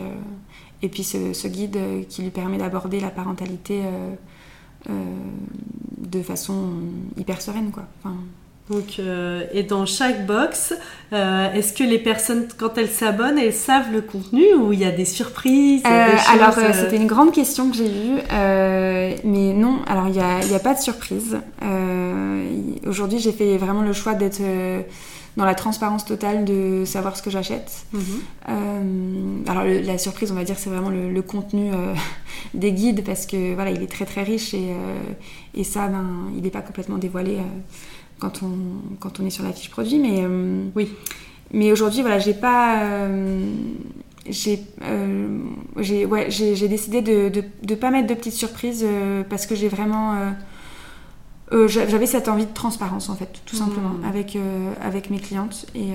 [0.83, 3.81] et puis ce, guide qui lui permet d'aborder la parentalité
[4.87, 6.73] de façon
[7.17, 7.71] hyper sereine.
[7.71, 7.85] Quoi.
[8.69, 10.75] Donc, euh, et dans chaque box,
[11.11, 14.85] euh, est-ce que les personnes, quand elles s'abonnent, elles savent le contenu ou il y
[14.85, 18.19] a des surprises euh, Alors, c'était une grande question que j'ai eue,
[19.23, 21.39] mais non, alors il n'y a, a, pas de surprise.
[22.85, 24.41] Aujourd'hui, j'ai fait vraiment le choix d'être
[25.35, 27.85] dans la transparence totale de savoir ce que j'achète.
[27.93, 29.45] Mhm.
[29.47, 31.71] alors, la surprise, on va dire, c'est vraiment le, contenu
[32.53, 34.75] des guides parce que voilà, il est très très riche et,
[35.55, 37.39] et ça, ben, il n'est pas complètement dévoilé
[38.19, 38.51] quand on,
[38.99, 39.97] quand on est sur la fiche produit.
[39.97, 40.89] Mais, euh, oui.
[41.51, 42.83] mais aujourd'hui, voilà, j'ai pas.
[42.83, 43.51] Euh,
[44.27, 45.39] j'ai euh,
[45.75, 47.31] ouais, décidé de
[47.67, 48.85] ne pas mettre de petites surprises
[49.29, 50.33] parce que j'ai vraiment.
[51.51, 54.05] J'avais cette envie de transparence en fait, tout simplement, mmh.
[54.05, 54.37] avec,
[54.83, 55.87] avec mes clientes et,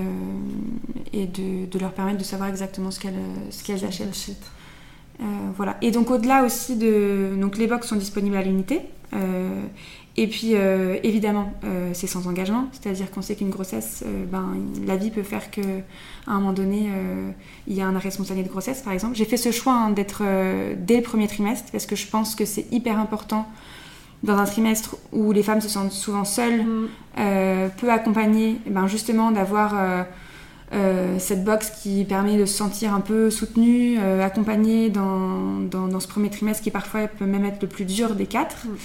[1.13, 3.15] et de, de, leur permettre de savoir exactement ce qu'elles
[3.65, 4.51] qu'elles achètent.
[5.57, 5.77] voilà.
[5.81, 7.37] Et donc au-delà aussi de...
[7.41, 8.81] Donc les box sont disponibles à l'unité.
[10.17, 14.55] Et puis, euh, évidemment, euh, c'est sans engagement, c'est-à-dire qu'on sait qu'une grossesse, euh, ben,
[14.87, 15.63] la vie peut faire qu'à
[16.29, 16.89] un moment donné,
[17.67, 19.17] il y a un arrêt spontané de grossesse, par exemple.
[19.17, 20.23] J'ai fait ce choix hein, d'être
[20.77, 23.49] dès le premier trimestre, parce que je pense que c'est hyper important
[24.23, 27.71] dans un trimestre où les femmes se sentent souvent seules, mm.
[27.77, 30.07] peu accompagnées, ben, justement d'avoir
[31.19, 36.31] cette box qui permet de se sentir un peu soutenue, accompagnée dans, dans, ce premier
[36.31, 38.67] trimestre qui parfois peut même être le plus dur des quatre.
[38.67, 38.77] Mm.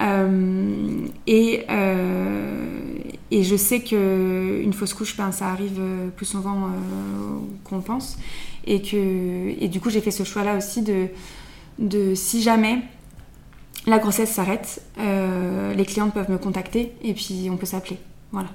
[0.00, 2.98] Euh, et, euh,
[3.30, 5.80] et je sais qu'une fausse couche, ben, ça arrive
[6.16, 6.68] plus souvent euh,
[7.64, 8.18] qu'on pense.
[8.66, 8.96] Et, que,
[9.62, 11.08] et du coup, j'ai fait ce choix-là aussi de,
[11.78, 12.78] de si jamais
[13.86, 17.98] la grossesse s'arrête, les clientes peuvent me contacter et puis on peut s'appeler.
[18.32, 18.50] Voilà,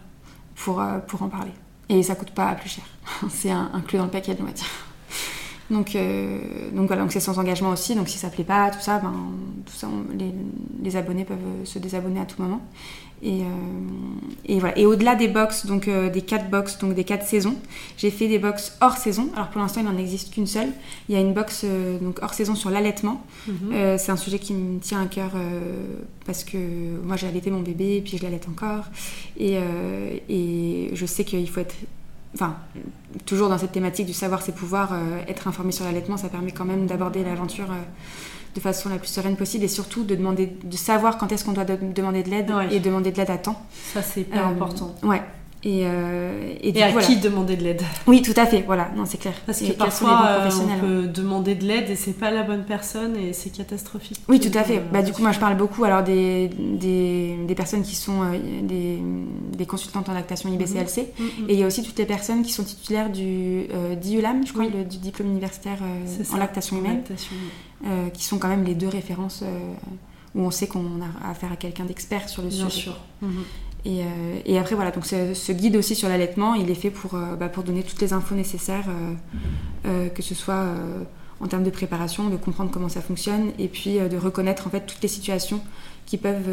[0.56, 1.52] pour, pour en parler.
[1.90, 2.84] Et ça coûte pas plus cher.
[3.30, 4.66] C'est inclus dans le paquet, on va dire.
[5.72, 7.96] Donc, euh, donc voilà, donc c'est sans engagement aussi.
[7.96, 9.16] Donc si ça plaît pas, tout ça, ben,
[9.66, 9.88] tout ça
[10.84, 12.62] les, abonnés peuvent se désabonner à tout moment.
[13.26, 13.42] Et,
[14.46, 14.78] et, voilà.
[14.78, 17.56] Et au-delà des box, donc des quatre box, donc des quatre saisons,
[17.98, 19.30] j'ai fait des box hors saison.
[19.36, 20.70] Alors pour l'instant, il n'en existe qu'une seule.
[21.10, 21.66] Il y a une box
[22.02, 23.26] donc hors saison sur l'allaitement.
[23.48, 23.98] Mhm.
[23.98, 25.32] c'est un sujet qui me tient à cœur
[26.26, 26.58] parce que
[27.04, 28.86] moi j'ai allaité mon bébé et puis je l'allaite encore.
[29.40, 29.58] Et,
[30.30, 31.76] et je sais qu'il faut être
[32.36, 32.56] enfin,
[33.26, 36.52] toujours dans cette thématique du savoir ses pouvoirs, euh, être informé sur l'allaitement, ça permet
[36.52, 37.82] quand même d'aborder l'aventure euh,
[38.56, 41.52] de façon la plus sereine possible et surtout de demander, de savoir quand est-ce qu'on
[41.52, 43.62] doit demander de l'aide et demander de l'aide à temps.
[43.94, 44.96] Ça c'est hyper euh, important.
[45.04, 45.22] Ouais.
[45.66, 47.82] Et, euh, et, à qui demander de l'aide?
[48.06, 49.34] Oui, tout à fait, voilà, non, c'est clair.
[49.48, 53.16] Parce que parfois, euh, on peut demander de l'aide et c'est pas la bonne personne
[53.18, 54.20] et c'est catastrophique.
[54.30, 54.80] Oui, tout à fait.
[54.94, 58.38] bah, du coup, moi, je parle beaucoup alors des, des, des personnes qui sont euh,
[58.62, 59.00] des,
[59.58, 61.26] des, consultantes en lactation IBCLC mhm.
[61.26, 61.50] mhm.
[61.50, 63.64] et il y a aussi toutes les personnes qui sont titulaires du
[64.00, 65.80] DIULAM, je crois, du diplôme universitaire
[66.32, 67.02] en lactation humaine,
[68.14, 69.44] qui sont quand même les deux références
[70.36, 72.84] où on sait qu'on a affaire à quelqu'un d'expert sur le Bien sujet.
[72.84, 72.98] Sûr.
[73.24, 73.44] Mhm.
[73.86, 77.14] Et, euh, et, après, voilà, donc ce, guide aussi sur l'allaitement, il est fait pour,
[77.14, 78.88] euh, bah, pour donner toutes les infos nécessaires,
[79.86, 80.66] euh, que ce soit
[81.40, 84.82] en termes de préparation, de comprendre comment ça fonctionne, et puis de reconnaître en fait
[84.82, 85.62] toutes les situations
[86.06, 86.50] qui peuvent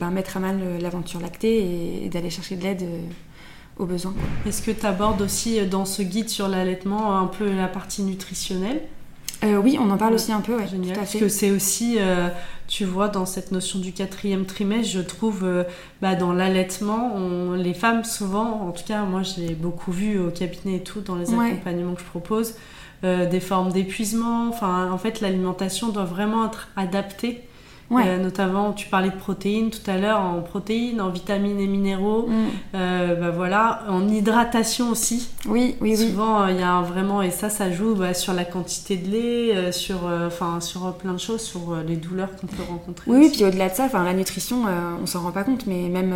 [0.00, 2.84] bah, mettre à mal l'aventure lactée et, d'aller chercher de l'aide
[3.76, 4.14] aux besoins.
[4.46, 8.82] Est-ce que tu abordes aussi dans ce guide sur l'allaitement un peu la partie nutritionnelle?
[9.42, 12.28] Euh, oui, on en parle aussi un peu, ouais, Génial, Parce que c'est aussi, euh,
[12.68, 15.64] tu vois, dans cette notion du quatrième trimestre, je trouve, euh,
[16.00, 17.14] bah, dans l'allaitement,
[17.54, 21.16] les femmes, souvent, en tout cas, moi, j'ai beaucoup vu au cabinet et tout, dans
[21.16, 22.54] les accompagnements que je propose,
[23.02, 24.48] des formes d'épuisement.
[24.48, 27.42] Enfin, en fait, l'alimentation doit vraiment être adaptée
[27.92, 32.26] euh, notamment, tu parlais de protéines tout à l'heure, en protéines, en vitamines et minéraux,
[32.28, 32.32] mm.
[32.74, 35.28] euh, bah voilà, en hydratation aussi.
[35.46, 35.96] Oui, oui.
[35.96, 39.10] Souvent, euh, il y a vraiment, et ça, ça joue bah, sur la quantité de
[39.10, 43.10] lait, sur, enfin, sur plein de choses, sur les douleurs qu'on peut rencontrer.
[43.10, 44.62] Oui, puis au-delà de ça, la nutrition,
[45.02, 46.14] on s'en rend pas compte, mais même,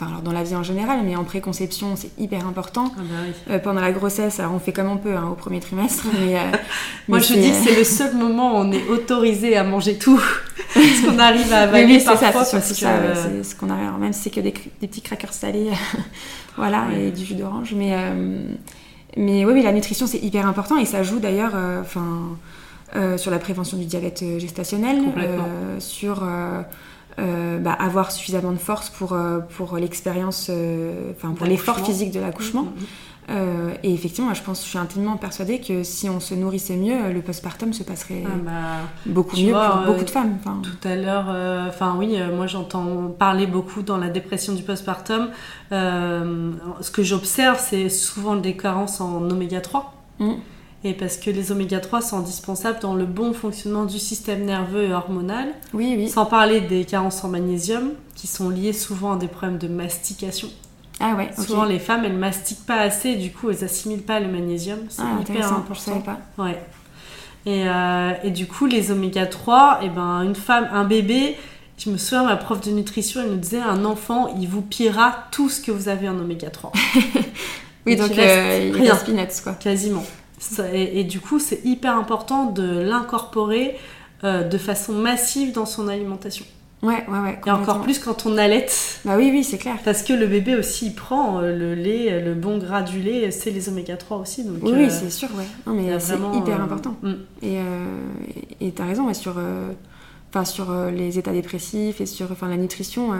[0.00, 2.92] alors dans la vie en général, mais en préconception, c'est hyper important.
[2.96, 3.02] Ah
[3.48, 6.36] bah pendant la grossesse, alors on fait comme on peut hein, au premier trimestre, mais,
[7.08, 10.20] moi je dis que c'est le seul moment où on est autorisé à manger tout.
[10.82, 12.44] Ce qu'on arrive à avaler parfois.
[12.44, 13.98] C'est ça, c'est ce qu'on arrive.
[13.98, 15.70] Même si c'est que des, petits crackers salés,
[16.56, 17.74] voilà, et du jus d'orange.
[17.76, 18.42] Mais, euh,
[19.16, 22.36] mais oui, la nutrition, c'est hyper important et ça joue d'ailleurs euh, enfin
[22.96, 25.02] euh, sur la prévention du diabète gestationnel,
[25.78, 26.22] sur
[27.18, 29.16] bah, avoir suffisamment de force pour,
[29.56, 30.50] pour l'expérience,
[31.16, 32.62] enfin pour l'effort physique de l'accouchement.
[32.62, 32.86] Mm, mm, mm.
[33.30, 37.12] Euh, et effectivement, je pense, je suis intimement persuadée que si on se nourrissait mieux,
[37.12, 38.52] le postpartum se passerait ah bah,
[39.06, 40.38] beaucoup mieux pour beaucoup de femmes.
[40.62, 44.62] Tout à l'heure, euh, enfin oui, euh, moi j'entends parler beaucoup dans la dépression du
[44.62, 45.28] postpartum.
[45.70, 49.94] ce que j'observe, c'est souvent des carences en oméga 3.
[50.20, 50.32] Mm.
[50.84, 54.84] Et parce que les oméga 3 sont indispensables dans le bon fonctionnement du système nerveux
[54.84, 55.48] et hormonal.
[55.74, 56.08] Oui, oui.
[56.08, 60.48] Sans parler des carences en magnésium, qui sont liées souvent à des problèmes de mastication.
[61.00, 64.28] Ah ouais, Souvent, les femmes, elles mastiquent pas assez, du coup, elles assimilent pas le
[64.28, 64.80] magnésium.
[64.88, 66.00] C'est ah, hyper important.
[66.00, 66.18] pas.
[66.36, 66.60] Ouais.
[67.46, 71.36] Et, euh, et, du coup, les oméga 3, et eh ben, une femme, un bébé,
[71.78, 75.26] je me souviens, ma prof de nutrition, elle nous disait un enfant, il vous pillera
[75.30, 76.72] tout ce que vous avez en oméga 3.
[77.86, 78.96] oui, donc il euh, rien.
[78.96, 79.52] peanuts, quoi.
[79.52, 80.04] Quasiment.
[80.72, 83.76] et, du coup, c'est hyper important de l'incorporer
[84.24, 86.44] euh, de façon massive dans son alimentation.
[86.82, 87.40] Ouais, ouais, ouais.
[87.44, 88.66] Et encore plus quand on allait.
[89.04, 89.76] Bah oui, oui, c'est clair.
[89.84, 93.00] Parce que le bébé aussi, il prend euh, le lait, euh, le bon gras du
[93.00, 94.44] lait, c'est les oméga 3 aussi.
[94.44, 95.46] Donc, oui, euh, c'est sûr, ouais.
[95.66, 96.96] Non, mais c'est hyper important.
[97.02, 97.12] Mm.
[97.42, 99.34] Et tu as raison, ouais, sur,
[100.44, 103.10] sur les états dépressifs et sur la nutrition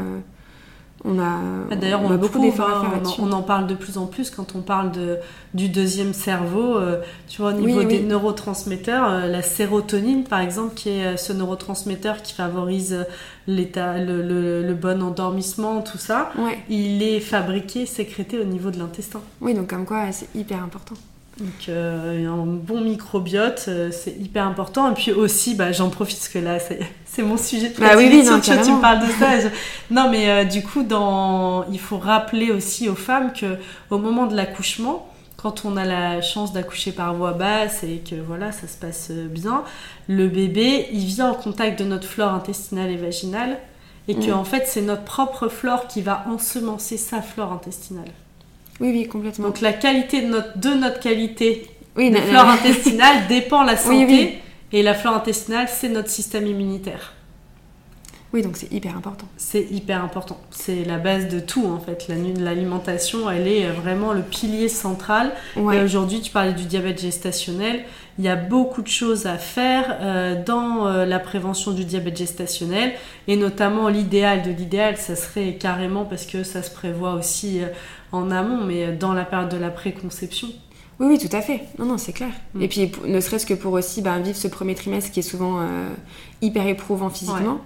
[1.04, 3.98] on a, ah, D'ailleurs, on, a beaucoup d'efforts à faire on, en parle de plus
[3.98, 5.18] en plus quand on parle de,
[5.54, 6.76] du deuxième cerveau.
[6.76, 11.16] Euh, tu vois, au niveau des neurotransmetteurs, euh, la sérotonine, par exemple, qui est euh,
[11.16, 13.06] ce neurotransmetteur qui favorise
[13.46, 16.32] l'état, le, le, bon endormissement, tout ça,
[16.68, 19.20] il est fabriqué, sécrété au niveau de l'intestin.
[19.40, 20.94] Oui, donc comme quoi, c'est hyper important.
[21.38, 24.90] Donc euh, un bon microbiote, euh, c'est hyper important.
[24.90, 28.08] Et puis aussi, bah, j'en profite parce que là, c'est mon sujet de bah oui,
[28.10, 29.48] oui, non, tu, tu me parles de ça.
[29.90, 31.64] Non, mais euh, du coup, dans...
[31.70, 33.56] il faut rappeler aussi aux femmes que
[33.90, 38.16] au moment de l'accouchement, quand on a la chance d'accoucher par voie basse et que
[38.16, 39.62] voilà, ça se passe bien,
[40.08, 43.58] le bébé, il vient en contact de notre flore intestinale et vaginale
[44.08, 44.34] et que mm.
[44.34, 48.10] en fait, c'est notre propre flore qui va ensemencer sa flore intestinale.
[48.80, 49.48] Oui, oui, complètement.
[49.48, 54.38] Donc la qualité de notre, de notre qualité de flore intestinale dépend la santé.
[54.70, 57.14] Et la flore intestinale, c'est notre système immunitaire.
[58.34, 59.26] Oui, donc c'est hyper important.
[59.38, 60.38] C'est hyper important.
[60.50, 62.08] C'est la base de tout en fait.
[62.38, 65.32] L'alimentation, elle est vraiment le pilier central.
[65.56, 67.84] Et aujourd'hui, tu parlais du diabète gestationnel.
[68.18, 72.18] il y a beaucoup de choses à faire euh, dans euh, la prévention du diabète
[72.18, 72.92] gestationnel
[73.28, 77.60] et notamment l'idéal de l'idéal, ça serait carrément parce que ça se prévoit aussi
[78.12, 80.48] en amont, mais dans la période de la préconception.
[81.00, 81.62] Oui, oui, tout à fait.
[81.78, 82.30] Non, non, c'est clair.
[82.54, 82.62] Mm.
[82.62, 85.60] Et puis, ne serait-ce que pour aussi ben, vivre ce premier trimestre qui est souvent
[86.42, 87.60] hyper éprouvant physiquement.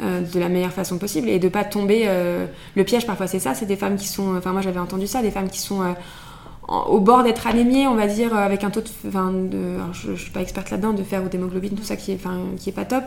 [0.00, 2.08] de la meilleure façon possible et de pas tomber
[2.74, 5.22] le piège parfois c'est ça c'est des femmes qui sont enfin moi j'avais entendu ça
[5.22, 5.94] des femmes qui sont
[6.68, 8.88] au bord d'être anémiée, on va dire, avec un taux de.
[9.06, 12.12] Enfin, de je, ne suis pas experte là-dedans, de fer ou d'hémoglobine, tout ça qui
[12.12, 13.04] est, enfin, qui est pas top,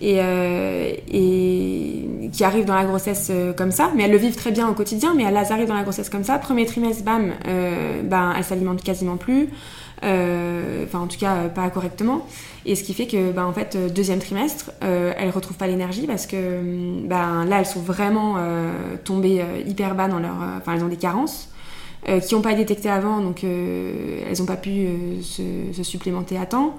[0.00, 4.36] et, euh, et qui arrivent dans la grossesse euh, comme ça, mais elles le vivent
[4.36, 6.38] très bien au quotidien, mais elles arrivent dans la grossesse comme ça.
[6.38, 9.48] Premier trimestre, bam, euh, ben, elles s'alimentent quasiment plus,
[10.02, 12.26] enfin, en tout cas, pas correctement.
[12.66, 16.26] Et ce qui fait que, ben, en fait, deuxième trimestre, elles retrouvent pas l'énergie parce
[16.26, 18.36] que, ben, là, elles sont vraiment
[19.04, 20.36] tombées hyper bas dans leur.
[20.58, 21.48] Enfin, elles ont des carences.
[22.08, 26.38] Euh, qui n'ont pas détecté avant, donc euh, elles n'ont pas pu euh, se, supplémenter
[26.38, 26.76] à temps.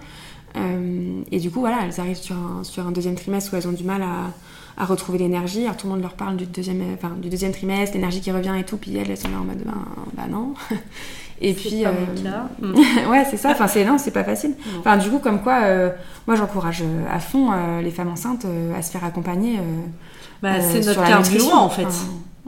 [0.55, 3.73] et du coup, voilà, elles arrivent sur un, sur un deuxième trimestre où elles ont
[3.73, 5.63] du mal à, à retrouver l'énergie.
[5.63, 8.55] Alors tout le monde leur parle du deuxième, enfin, du deuxième trimestre, l'énergie qui revient
[8.58, 10.53] et tout, puis elles, elles sont là en mode ben, bah non.
[11.41, 11.93] Et puis, pas
[12.63, 12.73] euh...
[13.10, 13.51] ouais, c'est ça.
[13.51, 14.55] Enfin, c'est non, c'est pas facile.
[14.79, 15.62] Enfin, du coup, comme quoi,
[16.27, 17.51] moi, j'encourage à fond
[17.82, 19.58] les femmes enceintes à se faire accompagner.
[20.43, 21.88] Bah, c'est notre carburant, en fait.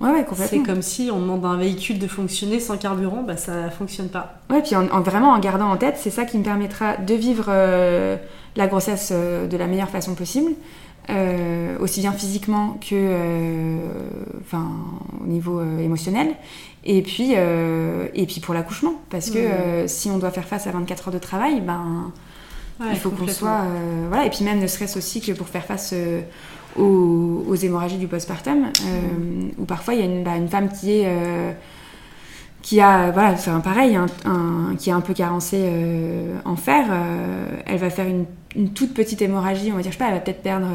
[0.02, 3.70] Ouais, C'est comme si on demande à un véhicule de fonctionner sans carburant, bah ça
[3.70, 4.42] fonctionne pas.
[4.50, 7.46] Ouais, puis en, vraiment en gardant en tête, c'est ça qui me permettra de vivre
[7.50, 8.18] euh,
[8.56, 10.54] la grossesse euh, de la meilleure façon possible,
[11.12, 13.78] euh, aussi bien physiquement que,
[14.42, 14.72] enfin,
[15.24, 16.36] au niveau émotionnel,
[16.84, 21.08] et puis, et puis pour l'accouchement, parce que si on doit faire face à 24
[21.08, 22.12] heures de travail, ben,
[22.90, 23.66] il faut qu'on soit,
[24.08, 25.94] voilà, et puis même ne serait-ce aussi que pour faire face
[26.78, 31.06] aux, hémorragies du postpartum, euh, où parfois il y a une, bah, femme qui est
[31.06, 31.52] euh,
[32.62, 36.86] qui a voilà c'est pareil un, qui est un peu carencée euh, en fer
[37.66, 38.26] elle va faire une,
[38.70, 40.68] toute petite hémorragie on va dire je sais pas elle va peut-être perdre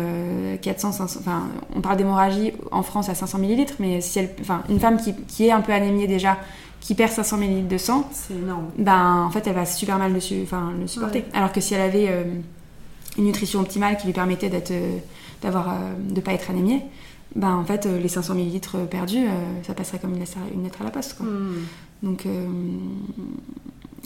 [0.61, 1.45] 400 500 enfin
[1.77, 5.15] on parle d'hémorragie en France à 500 millilitres mais si elle enfin une femme qui,
[5.29, 6.39] qui, est un peu anémiée déjà
[6.81, 8.67] qui perd 500 millilitres de sang c'est énorme.
[8.79, 11.25] ben en fait elle va super mal le, enfin, le supporter.
[11.35, 12.09] Alors que si elle avait
[13.17, 14.73] une nutrition optimale qui lui permettait d'être
[15.47, 16.83] d'avoir euh, de pas être anémiée,
[17.37, 20.85] ben en fait euh, les 500 millilitres perdus, euh, ça passerait comme une lettre, à
[20.85, 21.17] la poste.
[21.17, 21.27] Quoi.
[21.27, 21.65] Hmm.
[22.03, 22.27] Donc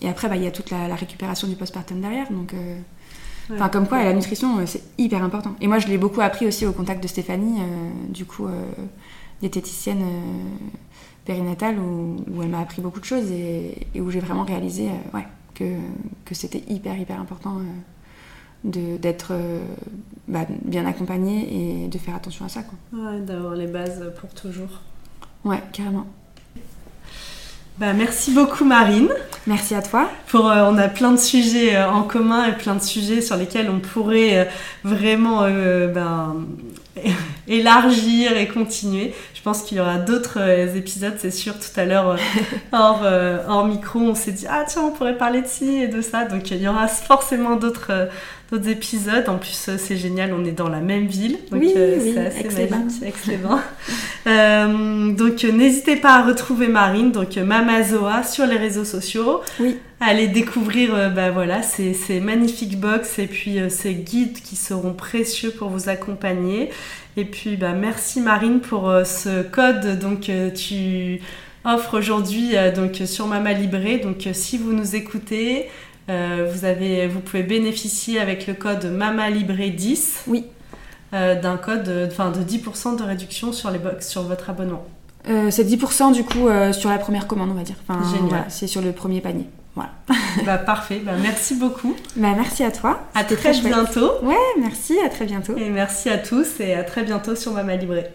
[0.03, 2.31] et après bah, il y a toute la, récupération du postpartum derrière.
[2.31, 2.55] Donc
[3.53, 5.57] Enfin, comme quoi, la nutrition, c'est hyper important.
[5.61, 7.59] Et moi, je l'ai beaucoup appris aussi au contact de Stéphanie,
[8.09, 8.46] du coup,
[9.40, 10.05] diététicienne
[11.24, 15.26] périnatale, où, où, elle m'a appris beaucoup de choses et, où j'ai vraiment réalisé ouais,
[15.57, 15.64] que,
[16.24, 17.57] que c'était hyper, hyper important
[18.64, 19.61] d'être euh,
[20.29, 22.62] bah, bien accompagné et de faire attention à ça.
[22.62, 22.79] Quoi.
[22.99, 24.81] Ouais, d'avoir les bases pour toujours.
[25.44, 26.07] Ouais, carrément.
[27.79, 29.09] Bah, merci beaucoup Marine.
[29.46, 30.11] Merci à toi.
[30.27, 33.37] Pour, euh, on a plein de sujets euh, en commun et plein de sujets sur
[33.37, 34.51] lesquels on pourrait
[34.85, 36.37] vraiment ben,
[37.49, 39.14] élargir et continuer.
[39.35, 40.38] Je pense qu'il y aura d'autres
[40.76, 41.55] épisodes, c'est sûr.
[41.55, 42.16] Tout à l'heure,
[42.72, 43.03] hors,
[43.48, 46.24] hors, micro, on s'est dit Ah tiens, on pourrait parler de ci et de ça.
[46.24, 48.09] Donc il y aura forcément d'autres
[48.50, 49.29] d'autres épisodes.
[49.29, 51.38] En plus, euh, c'est génial, on est dans la même ville.
[51.50, 53.61] Donc, oui, euh, c'est assez magique, excellent.
[54.26, 59.40] euh, donc, euh, n'hésitez pas à retrouver Marine, donc Mamazoa, sur les réseaux sociaux.
[59.59, 59.79] Oui.
[60.00, 65.50] Allez découvrir bah, voilà, ces, ces magnifiques box et puis ces guides qui seront précieux
[65.50, 66.70] pour vous accompagner.
[67.16, 69.99] Et puis, bah, merci Marine pour ce code.
[69.99, 71.20] Donc, tu
[71.64, 73.99] offres aujourd'hui donc sur Mama Libré.
[73.99, 75.68] Donc, si vous nous écoutez,
[76.11, 80.46] euh, vous, avez, vous pouvez bénéficier avec le code MAMALIBRE10 oui.
[81.12, 84.85] Euh, d'un code de, de 10% de réduction sur, les box, sur votre abonnement.
[85.29, 87.77] Euh, c'est 10% du coup sur la première commande, on va dire.
[88.12, 88.44] Génial.
[88.49, 89.46] c'est sur le premier panier.
[89.80, 90.22] Voilà.
[90.44, 91.94] bah, parfait, bah, merci beaucoup.
[92.16, 93.00] Bah, merci à toi.
[93.14, 94.12] À très, bientôt.
[94.22, 95.56] Ouais, merci, à très bientôt.
[95.56, 98.06] Et merci à tous et à très bientôt sur Mama Libré.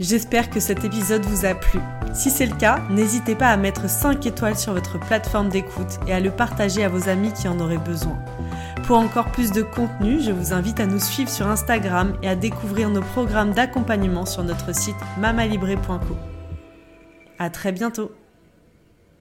[0.00, 1.80] J'espère que cet épisode vous a plu.
[2.14, 6.12] Si c'est le cas, n'hésitez pas à mettre 5 étoiles sur votre plateforme d'écoute et
[6.12, 8.16] à le partager à vos amis qui en auraient besoin.
[8.86, 12.36] Pour encore plus de contenu, je vous invite à nous suivre sur Instagram et à
[12.36, 16.16] découvrir nos programmes d'accompagnement sur notre site mamalibré.co.
[17.40, 18.12] À très bientôt